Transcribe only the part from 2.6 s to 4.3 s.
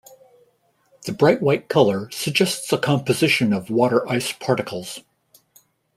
a composition of water